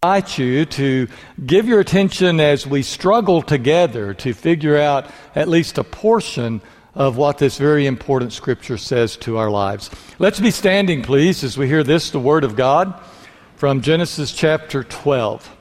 [0.00, 1.08] invite you to
[1.44, 6.60] give your attention as we struggle together to figure out at least a portion
[6.94, 9.90] of what this very important scripture says to our lives.
[10.20, 12.94] Let's be standing, please, as we hear this, the Word of God
[13.56, 15.56] from Genesis chapter 12.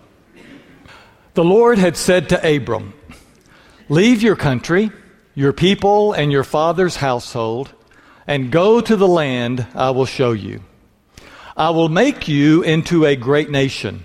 [1.34, 2.94] The Lord had said to Abram,
[3.90, 4.92] Leave your country,
[5.34, 7.74] your people, and your father's household,
[8.28, 10.62] and go to the land I will show you.
[11.56, 14.04] I will make you into a great nation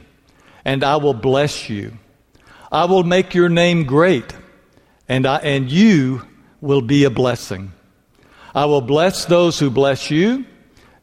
[0.64, 1.92] and I will bless you.
[2.70, 4.34] I will make your name great,
[5.08, 6.22] and, I, and you
[6.60, 7.72] will be a blessing.
[8.54, 10.46] I will bless those who bless you,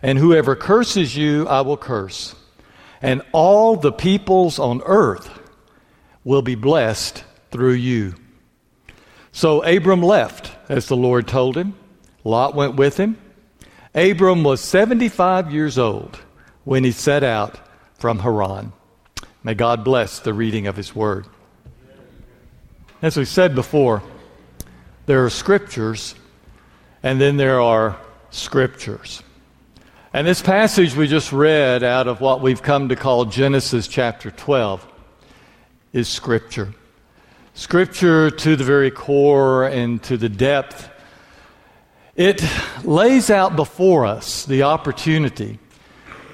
[0.01, 2.35] and whoever curses you, I will curse.
[3.01, 5.29] And all the peoples on earth
[6.23, 8.15] will be blessed through you.
[9.31, 11.75] So Abram left, as the Lord told him.
[12.23, 13.17] Lot went with him.
[13.95, 16.19] Abram was 75 years old
[16.63, 17.59] when he set out
[17.95, 18.73] from Haran.
[19.49, 21.25] May God bless the reading of His Word.
[23.01, 24.03] As we said before,
[25.07, 26.13] there are scriptures
[27.01, 27.97] and then there are
[28.29, 29.23] scriptures.
[30.13, 34.29] And this passage we just read out of what we've come to call Genesis chapter
[34.29, 34.87] 12
[35.93, 36.75] is scripture.
[37.55, 40.91] Scripture to the very core and to the depth.
[42.15, 42.43] It
[42.83, 45.57] lays out before us the opportunity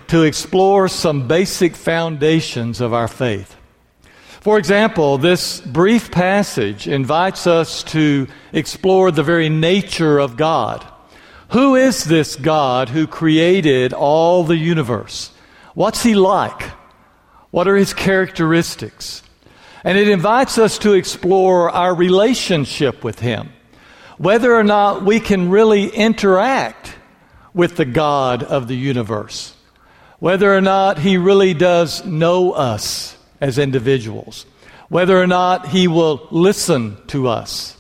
[0.07, 3.55] to explore some basic foundations of our faith.
[4.41, 10.85] For example, this brief passage invites us to explore the very nature of God.
[11.49, 15.31] Who is this God who created all the universe?
[15.73, 16.61] What's he like?
[17.49, 19.23] What are his characteristics?
[19.83, 23.49] And it invites us to explore our relationship with him,
[24.19, 26.93] whether or not we can really interact
[27.55, 29.54] with the God of the universe
[30.19, 34.45] whether or not He really does know us as individuals,
[34.89, 37.77] whether or not He will listen to us,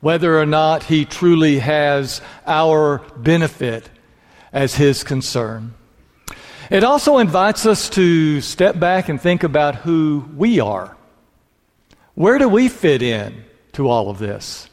[0.00, 3.88] whether or not He truly has our benefit
[4.52, 5.74] as His concern.
[6.70, 10.96] It also invites us to step back and think about who we are.
[12.14, 14.68] Where do we fit in to all of this?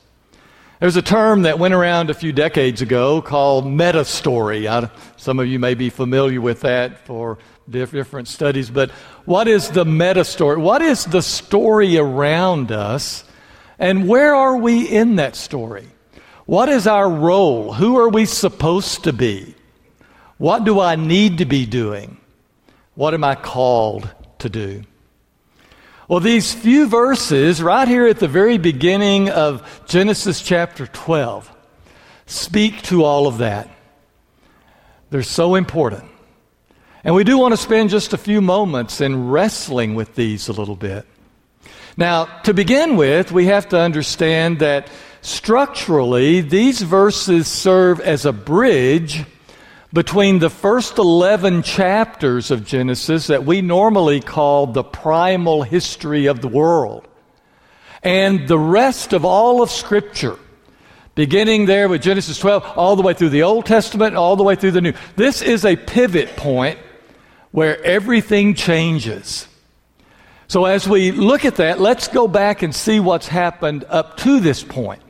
[0.81, 4.67] There's a term that went around a few decades ago called meta story.
[5.15, 7.37] Some of you may be familiar with that for
[7.69, 8.91] different studies, but
[9.23, 10.57] what is the meta story?
[10.57, 13.23] What is the story around us,
[13.79, 15.87] and where are we in that story?
[16.45, 17.71] What is our role?
[17.73, 19.55] Who are we supposed to be?
[20.37, 22.17] What do I need to be doing?
[22.95, 24.83] What am I called to do?
[26.07, 31.51] Well, these few verses right here at the very beginning of Genesis chapter 12
[32.27, 33.71] speak to all of that.
[35.09, 36.03] They're so important.
[37.03, 40.53] And we do want to spend just a few moments in wrestling with these a
[40.53, 41.07] little bit.
[41.97, 48.33] Now, to begin with, we have to understand that structurally, these verses serve as a
[48.33, 49.25] bridge
[49.95, 56.41] between the first 11 chapters of Genesis that we normally call the primal history of
[56.41, 57.07] the world
[58.03, 60.37] and the rest of all of Scripture,
[61.15, 64.55] beginning there with Genesis 12, all the way through the Old Testament, all the way
[64.55, 64.93] through the New.
[65.15, 66.77] This is a pivot point
[67.51, 69.47] where everything changes.
[70.49, 74.41] So, as we look at that, let's go back and see what's happened up to
[74.41, 75.01] this point.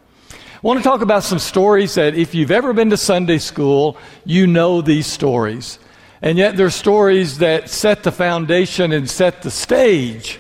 [0.66, 3.98] I want to talk about some stories that, if you've ever been to Sunday school,
[4.26, 5.78] you know these stories.
[6.24, 10.40] And yet, they're stories that set the foundation and set the stage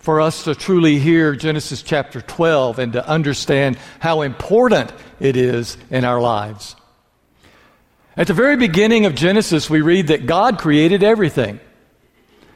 [0.00, 5.76] for us to truly hear Genesis chapter 12 and to understand how important it is
[5.88, 6.74] in our lives.
[8.16, 11.60] At the very beginning of Genesis, we read that God created everything.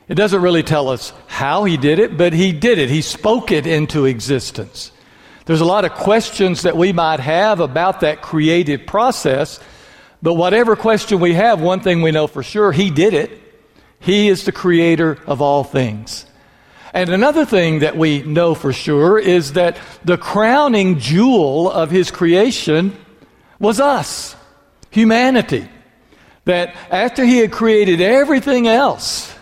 [0.08, 2.90] It doesn't really tell us how He did it, but He did it.
[2.90, 4.90] He spoke it into existence.
[5.46, 9.60] There's a lot of questions that we might have about that creative process,
[10.22, 13.42] but whatever question we have, one thing we know for sure He did it.
[14.00, 16.24] He is the creator of all things.
[16.94, 22.10] And another thing that we know for sure is that the crowning jewel of His
[22.10, 22.96] creation
[23.58, 24.36] was us,
[24.90, 25.68] humanity.
[26.46, 29.34] That after He had created everything else,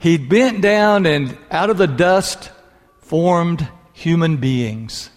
[0.00, 2.50] He bent down and out of the dust
[3.00, 3.68] formed
[4.04, 5.08] human beings.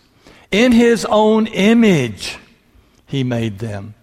[0.50, 2.38] In his own image,
[3.06, 3.94] he made them.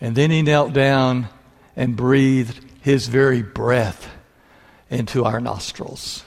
[0.00, 1.28] And then he knelt down
[1.76, 4.10] and breathed his very breath
[4.90, 6.24] into our nostrils.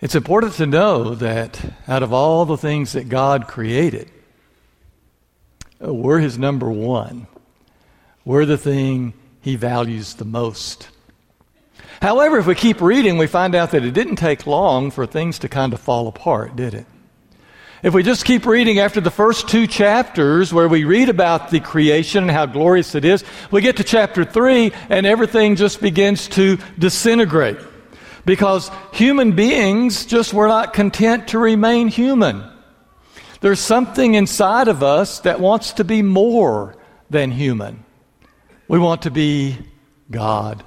[0.00, 4.10] It's important to know that out of all the things that God created,
[5.84, 7.26] uh, we're his number one.
[8.24, 9.12] We're the thing
[9.42, 10.88] he values the most.
[12.02, 15.38] However, if we keep reading, we find out that it didn't take long for things
[15.40, 16.86] to kind of fall apart, did it?
[17.82, 21.60] If we just keep reading after the first two chapters where we read about the
[21.60, 26.26] creation and how glorious it is, we get to chapter three and everything just begins
[26.28, 27.58] to disintegrate.
[28.24, 32.42] Because human beings just were not content to remain human.
[33.40, 36.74] There's something inside of us that wants to be more
[37.10, 37.84] than human.
[38.66, 39.58] We want to be
[40.10, 40.64] God.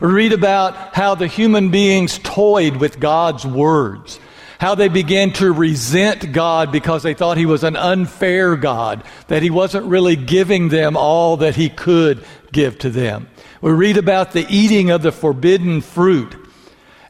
[0.00, 4.20] We read about how the human beings toyed with God's words,
[4.58, 9.42] how they began to resent God because they thought he was an unfair God, that
[9.42, 13.28] he wasn't really giving them all that he could give to them.
[13.60, 16.36] We read about the eating of the forbidden fruit,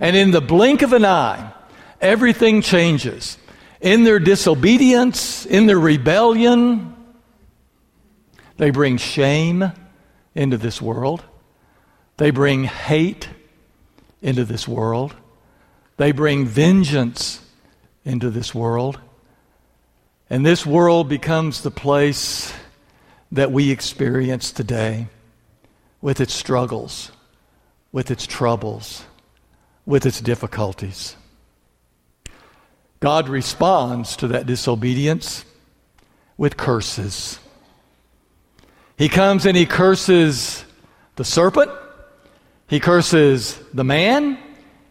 [0.01, 1.53] and in the blink of an eye,
[2.01, 3.37] everything changes.
[3.81, 6.97] In their disobedience, in their rebellion,
[8.57, 9.73] they bring shame
[10.35, 11.23] into this world.
[12.19, 13.29] They bring hate
[14.21, 15.15] into this world.
[15.97, 17.41] They bring vengeance
[18.05, 18.99] into this world.
[20.29, 22.53] And this world becomes the place
[23.31, 25.07] that we experience today
[26.01, 27.13] with its struggles,
[27.93, 29.05] with its troubles,
[29.87, 31.15] with its difficulties.
[33.01, 35.45] God responds to that disobedience
[36.37, 37.39] with curses.
[38.97, 40.65] He comes and he curses
[41.15, 41.71] the serpent
[42.69, 44.39] he curses the man,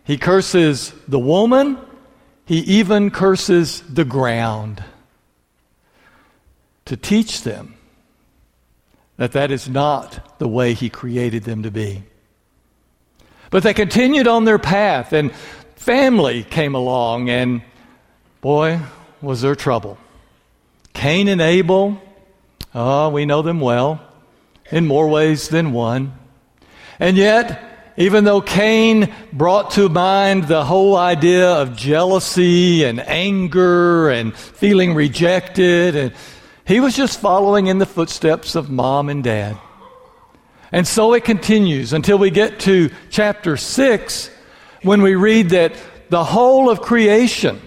[0.04, 1.78] he curses the woman,
[2.46, 4.84] he even curses the ground
[6.86, 7.76] to teach them
[9.18, 12.04] that that is not the way he created them to be.
[13.50, 15.34] But they continued on their path, and
[15.76, 17.62] family came along, and
[18.42, 18.80] boy,
[19.22, 19.98] was there trouble.
[20.94, 22.02] Cain and Abel,
[22.74, 24.02] oh, we know them well,
[24.72, 26.14] in more ways than one.
[27.00, 27.67] And yet,
[27.98, 34.94] even though Cain brought to mind the whole idea of jealousy and anger and feeling
[34.94, 36.14] rejected, and
[36.64, 39.58] he was just following in the footsteps of mom and dad.
[40.72, 44.30] And so it continues until we get to chapter 6
[44.84, 45.74] when we read that
[46.10, 47.60] the whole of creation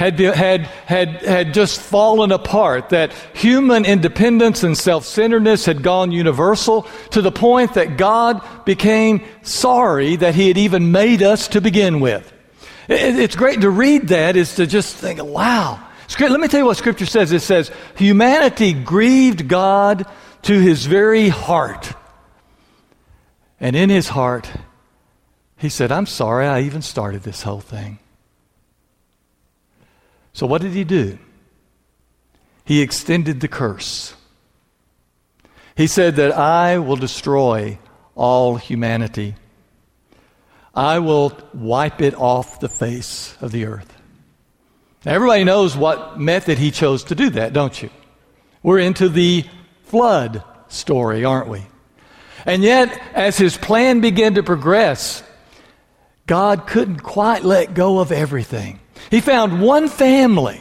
[0.00, 6.10] had, had, had, had just fallen apart, that human independence and self centeredness had gone
[6.10, 11.60] universal to the point that God became sorry that He had even made us to
[11.60, 12.32] begin with.
[12.88, 15.86] It, it's great to read that, is to just think, wow.
[16.18, 17.30] Let me tell you what Scripture says.
[17.30, 20.06] It says, humanity grieved God
[20.44, 21.92] to His very heart.
[23.60, 24.50] And in His heart,
[25.58, 27.98] He said, I'm sorry I even started this whole thing.
[30.32, 31.18] So, what did he do?
[32.64, 34.14] He extended the curse.
[35.76, 37.78] He said that I will destroy
[38.14, 39.34] all humanity.
[40.74, 43.92] I will wipe it off the face of the earth.
[45.04, 47.90] Now, everybody knows what method he chose to do that, don't you?
[48.62, 49.44] We're into the
[49.84, 51.62] flood story, aren't we?
[52.44, 55.22] And yet, as his plan began to progress,
[56.26, 58.79] God couldn't quite let go of everything.
[59.10, 60.60] He found one family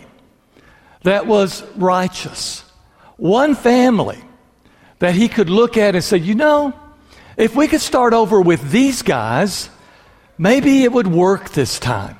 [1.03, 2.63] that was righteous,
[3.17, 4.19] one family
[4.97, 6.73] that he could look at and say, you know,
[7.37, 9.69] if we could start over with these guys,
[10.37, 12.19] maybe it would work this time.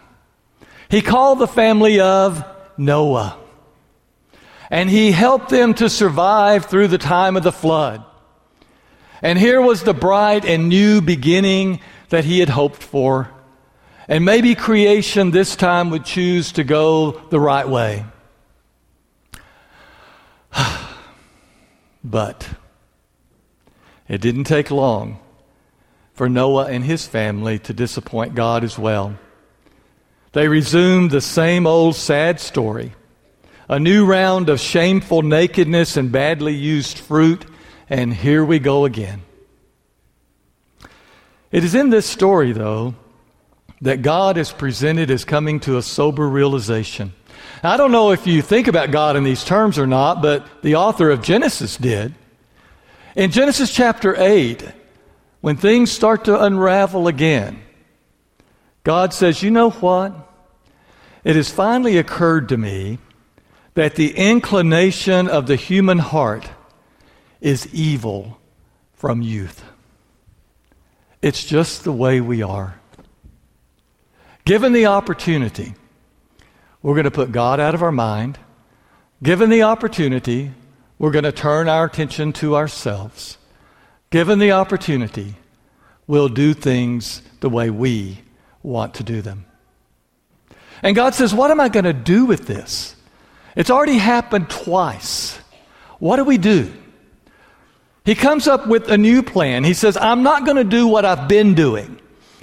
[0.89, 2.44] He called the family of
[2.77, 3.38] Noah.
[4.70, 8.04] And he helped them to survive through the time of the flood.
[9.22, 13.30] And here was the bright and new beginning that he had hoped for.
[14.10, 18.06] And maybe creation this time would choose to go the right way.
[22.04, 22.50] but
[24.08, 25.20] it didn't take long
[26.13, 29.16] for Noah and his family to disappoint God as well.
[30.32, 32.94] They resumed the same old sad story
[33.70, 37.46] a new round of shameful nakedness and badly used fruit,
[37.88, 39.22] and here we go again.
[41.51, 42.96] It is in this story, though,
[43.82, 47.14] that God is presented as coming to a sober realization.
[47.64, 50.76] I don't know if you think about God in these terms or not, but the
[50.76, 52.14] author of Genesis did.
[53.16, 54.64] In Genesis chapter 8,
[55.42, 57.62] when things start to unravel again,
[58.84, 60.14] God says, You know what?
[61.24, 63.00] It has finally occurred to me
[63.74, 66.50] that the inclination of the human heart
[67.42, 68.40] is evil
[68.94, 69.64] from youth.
[71.22, 72.79] It's just the way we are.
[74.50, 75.75] Given the opportunity,
[76.82, 78.39] we're going to put God out of our mind.
[79.22, 80.50] Given the opportunity,
[80.98, 83.38] we're going to turn our attention to ourselves.
[84.10, 85.36] Given the opportunity,
[86.08, 88.22] we'll do things the way we
[88.63, 89.46] want to do them.
[90.82, 92.96] And God says, What am I going to do with this?
[93.56, 95.38] It's already happened twice.
[96.00, 96.74] What do we do?
[98.03, 99.63] He comes up with a new plan.
[99.63, 101.99] He says, I'm not going to do what I've been doing.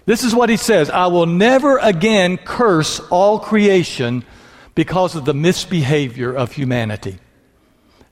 [0.07, 4.25] This is what he says I will never again curse all creation
[4.75, 7.19] because of the misbehavior of humanity.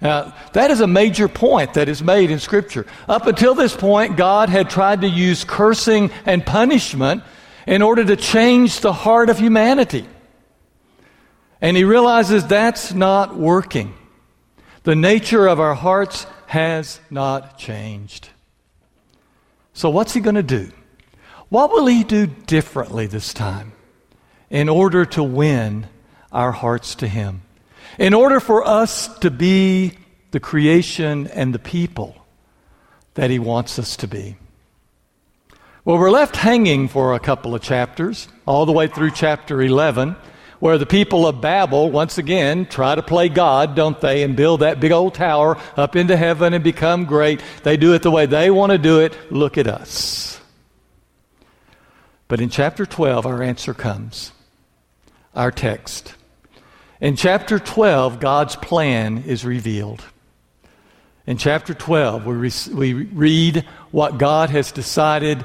[0.01, 2.85] Now, that is a major point that is made in Scripture.
[3.09, 7.23] Up until this point, God had tried to use cursing and punishment
[7.67, 10.07] in order to change the heart of humanity.
[11.61, 13.95] And he realizes that's not working.
[14.83, 18.29] The nature of our hearts has not changed.
[19.73, 20.71] So, what's he going to do?
[21.55, 23.75] What will he do differently this time
[24.51, 25.87] in order to win
[26.33, 27.43] our hearts to him?
[27.97, 29.93] In order for us to be
[30.33, 32.17] the creation and the people
[33.15, 34.35] that he wants us to be.
[35.85, 40.17] Well, we're left hanging for a couple of chapters, all the way through chapter 11
[40.59, 44.59] where the people of Babel, once again, try to play God, don't they, and build
[44.59, 47.41] that big old tower up into heaven and become great.
[47.63, 49.31] They do it the way they want to do it.
[49.31, 50.41] Look at us.
[52.29, 54.33] But in chapter 12, our answer comes.
[55.35, 56.15] Our text.
[57.01, 60.03] In chapter 12, God's plan is revealed.
[61.27, 65.45] In chapter 12, we, re- we read what God has decided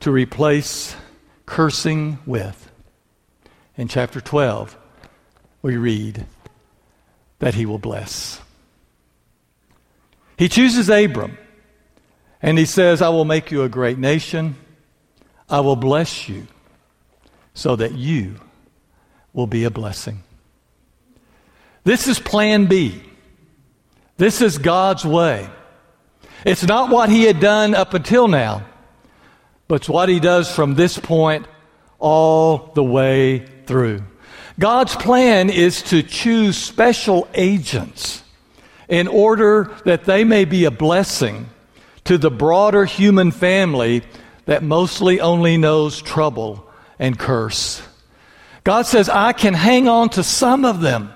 [0.00, 0.94] to replace
[1.46, 2.70] cursing with
[3.76, 4.76] in chapter 12,
[5.62, 6.26] we read
[7.40, 8.40] that he will bless.
[10.36, 11.36] He chooses Abram
[12.40, 14.56] and he says, I will make you a great nation.
[15.48, 16.46] I will bless you
[17.54, 18.36] so that you
[19.32, 20.22] will be a blessing.
[21.84, 23.02] This is plan B.
[24.16, 25.48] This is God's way.
[26.44, 28.64] It's not what he had done up until now,
[29.68, 31.46] but it's what he does from this point
[31.98, 34.02] all the way through.
[34.58, 38.22] God's plan is to choose special agents
[38.88, 41.48] in order that they may be a blessing
[42.04, 44.02] to the broader human family
[44.46, 47.82] that mostly only knows trouble and curse.
[48.62, 51.12] God says, I can hang on to some of them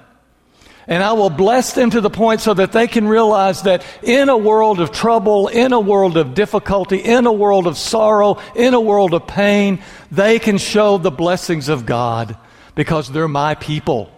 [0.88, 4.30] and I will bless them to the point so that they can realize that in
[4.30, 8.73] a world of trouble, in a world of difficulty, in a world of sorrow, in
[8.73, 9.80] a world of pain,
[10.11, 12.38] they can show the blessings of God
[12.75, 14.11] because they're my people.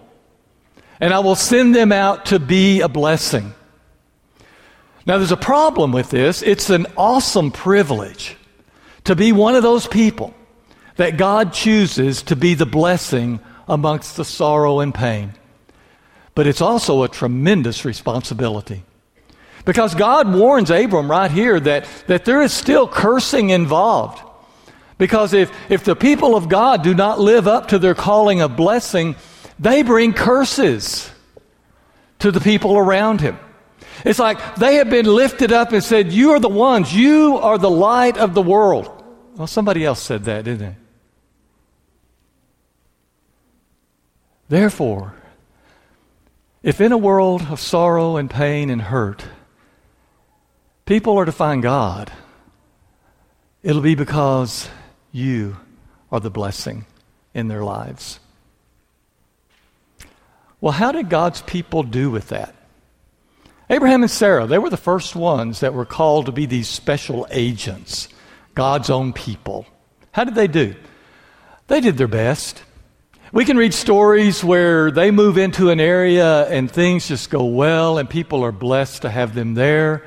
[1.00, 3.52] And I will send them out to be a blessing.
[5.06, 6.40] Now, there's a problem with this.
[6.40, 8.36] It's an awesome privilege
[9.04, 10.34] to be one of those people
[10.96, 15.32] that God chooses to be the blessing amongst the sorrow and pain.
[16.34, 18.82] But it's also a tremendous responsibility.
[19.64, 24.22] Because God warns Abram right here that, that there is still cursing involved.
[24.98, 28.56] Because if, if the people of God do not live up to their calling of
[28.56, 29.16] blessing,
[29.58, 31.10] they bring curses
[32.18, 33.38] to the people around him.
[34.04, 37.58] It's like they have been lifted up and said, You are the ones, you are
[37.58, 39.02] the light of the world.
[39.36, 40.76] Well, somebody else said that, didn't they?
[44.48, 45.14] Therefore,
[46.62, 49.24] if in a world of sorrow and pain and hurt,
[50.84, 52.12] people are to find God,
[53.62, 54.68] it'll be because
[55.12, 55.56] you
[56.10, 56.84] are the blessing
[57.32, 58.18] in their lives.
[60.60, 62.54] Well, how did God's people do with that?
[63.72, 67.24] Abraham and Sarah, they were the first ones that were called to be these special
[67.30, 68.08] agents,
[68.56, 69.64] God's own people.
[70.10, 70.74] How did they do?
[71.68, 72.64] They did their best.
[73.32, 77.98] We can read stories where they move into an area and things just go well
[77.98, 80.04] and people are blessed to have them there.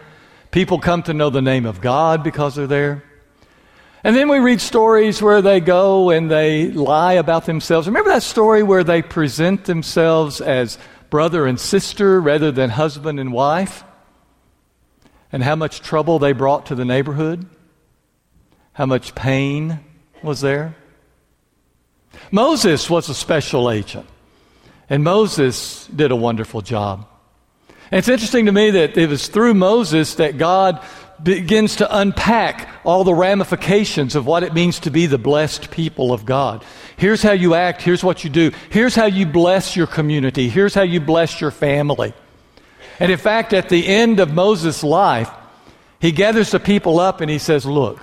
[0.51, 3.01] People come to know the name of God because they're there.
[4.03, 7.88] And then we read stories where they go and they lie about themselves.
[7.88, 10.77] Remember that story where they present themselves as
[11.13, 13.84] brother and sister rather than husband and wife?
[15.32, 17.46] And how much trouble they brought to the neighborhood?
[18.72, 19.79] How much pain
[20.24, 20.74] was there?
[22.32, 24.08] Moses was a special agent,
[24.89, 27.08] and Moses did a wonderful job.
[27.91, 30.84] And it's interesting to me that it was through Moses that God
[31.22, 36.12] begins to unpack all the ramifications of what it means to be the blessed people
[36.12, 36.65] of God.
[36.97, 40.73] Here's how you act, here's what you do, here's how you bless your community, here's
[40.73, 42.13] how you bless your family.
[43.00, 45.29] And in fact, at the end of Moses' life,
[46.00, 48.00] he gathers the people up and he says, Look,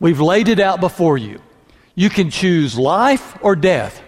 [0.00, 1.40] we've laid it out before you.
[1.94, 4.02] You can choose life or death.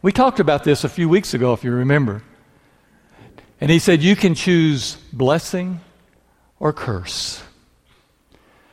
[0.00, 2.22] We talked about this a few weeks ago, if you remember.
[3.60, 5.80] And he said, You can choose blessing
[6.58, 7.42] or curse.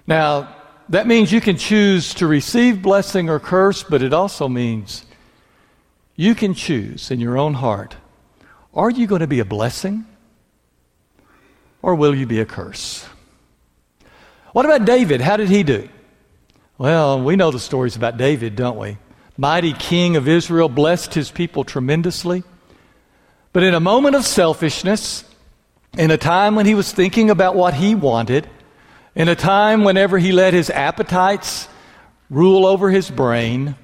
[0.07, 0.55] Now,
[0.89, 5.05] that means you can choose to receive blessing or curse, but it also means
[6.15, 7.96] you can choose in your own heart
[8.74, 10.05] are you going to be a blessing
[11.81, 13.05] or will you be a curse?
[14.53, 15.22] What about David?
[15.22, 15.89] How did he do?
[16.77, 18.98] Well, we know the stories about David, don't we?
[19.38, 22.43] Mighty king of Israel blessed his people tremendously.
[23.53, 25.24] But in a moment of selfishness,
[25.98, 28.48] in a time when he was thinking about what he wanted,
[29.16, 31.68] in a time whenever he let his appetites
[32.30, 33.75] rule over his brain,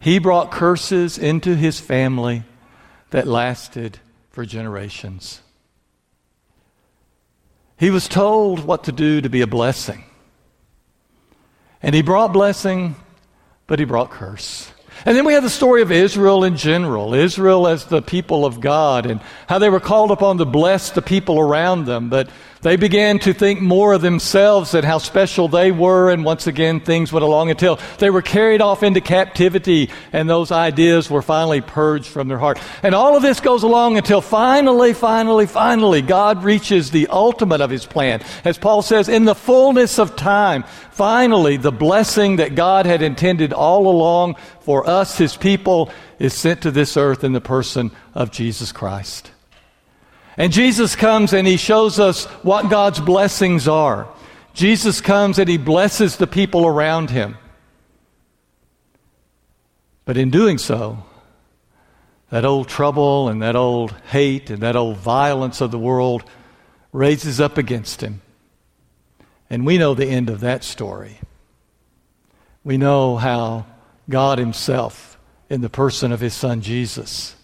[0.00, 2.44] he brought curses into his family
[3.10, 3.98] that lasted
[4.30, 5.40] for generations.
[7.78, 10.04] He was told what to do to be a blessing.
[11.82, 12.96] And he brought blessing,
[13.66, 14.70] but he brought curse.
[15.04, 18.60] And then we have the story of Israel in general, Israel as the people of
[18.60, 22.08] God, and how they were called upon to bless the people around them.
[22.08, 22.30] But
[22.62, 26.80] they began to think more of themselves and how special they were, and once again
[26.80, 31.60] things went along until they were carried off into captivity, and those ideas were finally
[31.60, 32.58] purged from their heart.
[32.82, 37.70] And all of this goes along until finally, finally, finally, God reaches the ultimate of
[37.70, 38.22] his plan.
[38.44, 43.52] As Paul says, in the fullness of time, finally, the blessing that God had intended
[43.52, 48.30] all along for us, his people, is sent to this earth in the person of
[48.30, 49.30] Jesus Christ.
[50.36, 54.08] And Jesus comes and he shows us what God's blessings are.
[54.52, 57.36] Jesus comes and he blesses the people around him.
[60.04, 61.04] But in doing so,
[62.30, 66.24] that old trouble and that old hate and that old violence of the world
[66.92, 68.20] raises up against him.
[69.48, 71.18] And we know the end of that story.
[72.64, 73.66] We know how
[74.08, 77.36] God Himself, in the person of His Son Jesus,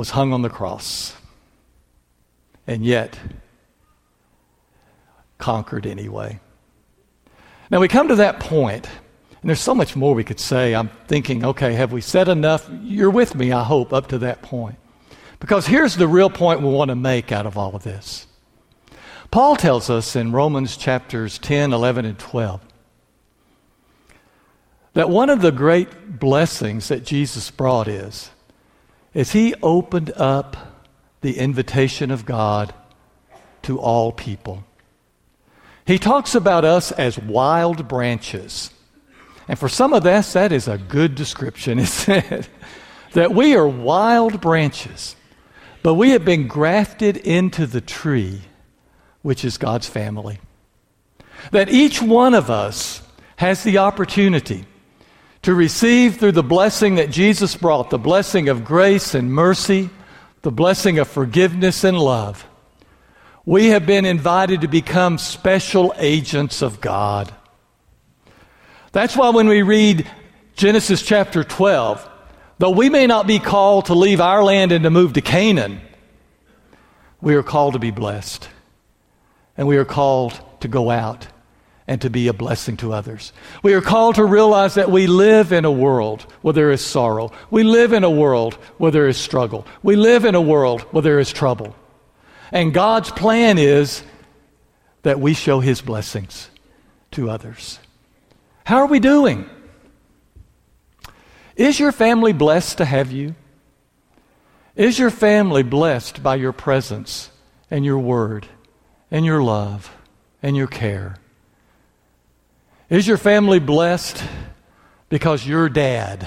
[0.00, 1.14] was hung on the cross
[2.66, 3.18] and yet
[5.36, 6.40] conquered anyway.
[7.70, 10.74] Now we come to that point, and there's so much more we could say.
[10.74, 12.66] I'm thinking, okay, have we said enough?
[12.80, 14.76] You're with me, I hope, up to that point.
[15.38, 18.26] Because here's the real point we want to make out of all of this.
[19.30, 22.62] Paul tells us in Romans chapters 10, 11, and 12
[24.94, 28.30] that one of the great blessings that Jesus brought is
[29.14, 30.56] as he opened up
[31.20, 32.72] the invitation of God
[33.62, 34.64] to all people.
[35.84, 38.70] He talks about us as wild branches.
[39.48, 42.48] And for some of us, that is a good description, isn't it?
[43.12, 45.16] that we are wild branches,
[45.82, 48.42] but we have been grafted into the tree,
[49.22, 50.38] which is God's family.
[51.50, 53.02] That each one of us
[53.36, 54.66] has the opportunity
[55.42, 59.90] to receive through the blessing that Jesus brought the blessing of grace and mercy,
[60.42, 62.46] the blessing of forgiveness and love.
[63.46, 67.32] We have been invited to become special agents of God.
[68.92, 70.06] That's why when we read
[70.56, 72.06] Genesis chapter 12,
[72.58, 75.80] though we may not be called to leave our land and to move to Canaan,
[77.22, 78.48] we are called to be blessed.
[79.56, 81.26] And we are called to go out
[81.90, 83.32] and to be a blessing to others.
[83.64, 87.32] We are called to realize that we live in a world where there is sorrow.
[87.50, 89.66] We live in a world where there is struggle.
[89.82, 91.74] We live in a world where there is trouble.
[92.52, 94.04] And God's plan is
[95.02, 96.48] that we show His blessings
[97.10, 97.80] to others.
[98.62, 99.50] How are we doing?
[101.56, 103.34] Is your family blessed to have you?
[104.76, 107.30] Is your family blessed by your presence
[107.68, 108.46] and your word
[109.10, 109.92] and your love
[110.40, 111.16] and your care?
[112.90, 114.20] Is your family blessed
[115.10, 116.26] because your dad,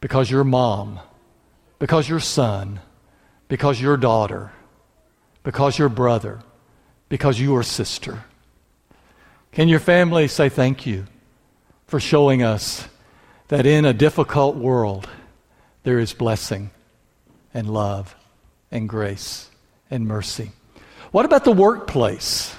[0.00, 0.98] because your mom,
[1.78, 2.80] because your son,
[3.46, 4.50] because your daughter,
[5.44, 6.40] because your brother,
[7.08, 8.24] because your sister?
[9.52, 11.06] Can your family say thank you
[11.86, 12.88] for showing us
[13.48, 15.08] that in a difficult world
[15.84, 16.72] there is blessing
[17.54, 18.16] and love
[18.72, 19.48] and grace
[19.92, 20.50] and mercy?
[21.12, 22.52] What about the workplace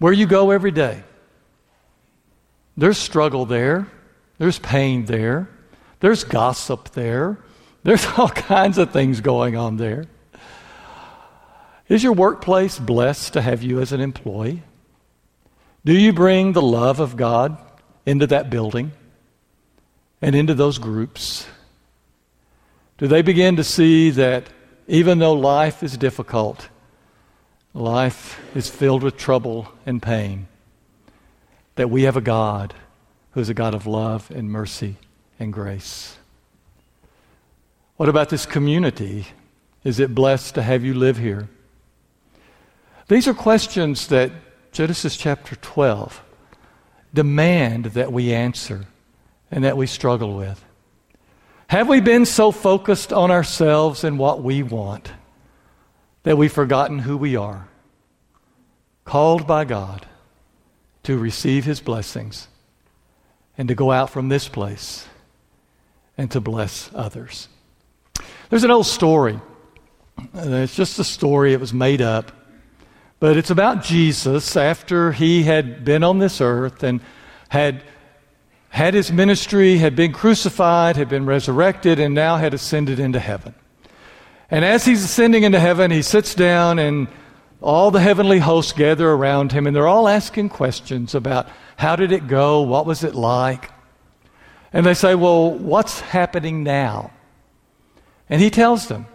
[0.00, 1.04] where you go every day?
[2.76, 3.86] There's struggle there.
[4.38, 5.48] There's pain there.
[6.00, 7.38] There's gossip there.
[7.82, 10.06] There's all kinds of things going on there.
[11.88, 14.62] Is your workplace blessed to have you as an employee?
[15.84, 17.58] Do you bring the love of God
[18.06, 18.92] into that building
[20.22, 21.46] and into those groups?
[22.96, 24.48] Do they begin to see that
[24.86, 26.68] even though life is difficult,
[27.74, 30.46] life is filled with trouble and pain,
[31.76, 32.74] that we have a God
[33.32, 34.96] who is a God of love and mercy
[35.38, 36.16] and grace.
[37.96, 39.26] What about this community?
[39.82, 41.48] Is it blessed to have you live here?
[43.08, 44.32] These are questions that
[44.72, 46.22] Genesis chapter 12
[47.12, 48.86] demand that we answer
[49.50, 50.64] and that we struggle with.
[51.68, 55.12] Have we been so focused on ourselves and what we want
[56.22, 57.68] that we've forgotten who we are?
[59.04, 60.06] Called by God
[61.04, 62.48] to receive His blessings
[63.56, 65.06] and to go out from this place
[66.18, 67.48] and to bless others.
[68.50, 69.40] There's an old story.
[70.34, 72.32] It's just a story, it was made up.
[73.20, 77.00] But it's about Jesus after he had been on this earth and
[77.48, 77.82] had
[78.68, 83.54] had his ministry, had been crucified, had been resurrected, and now had ascended into heaven.
[84.50, 87.06] And as he's ascending into heaven, he sits down and
[87.64, 92.12] all the heavenly hosts gather around him and they're all asking questions about how did
[92.12, 92.60] it go?
[92.60, 93.70] What was it like?
[94.70, 97.10] And they say, Well, what's happening now?
[98.28, 99.06] And he tells them,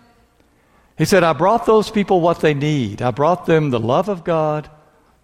[0.97, 3.03] He said, I brought those people what they need.
[3.03, 4.67] I brought them the love of God,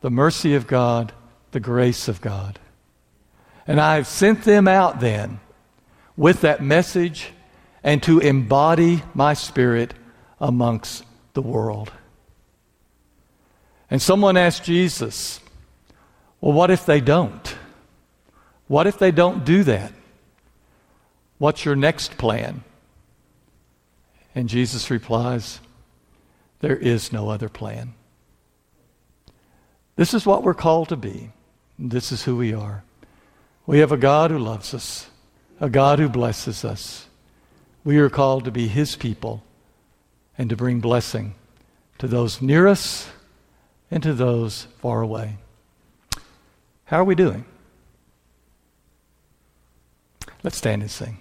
[0.01, 1.11] the mercy of God,
[1.49, 2.59] the grace of God.
[3.65, 5.39] And I've sent them out then
[6.15, 7.31] with that message
[7.83, 9.95] and to embody my spirit
[10.39, 11.91] amongst the world.
[13.89, 15.39] And someone asked Jesus,
[16.41, 17.55] Well, what if they don't?
[18.67, 19.93] What if they don't do that?
[21.37, 22.63] What's your next plan?
[24.33, 25.59] And Jesus replies,
[26.59, 27.93] There is no other plan.
[29.95, 31.31] This is what we're called to be.
[31.77, 32.83] This is who we are.
[33.65, 35.09] We have a God who loves us,
[35.59, 37.07] a God who blesses us.
[37.83, 39.43] We are called to be His people
[40.37, 41.35] and to bring blessing
[41.97, 43.09] to those near us
[43.91, 45.37] and to those far away.
[46.85, 47.45] How are we doing?
[50.43, 51.17] Let's stand and sing.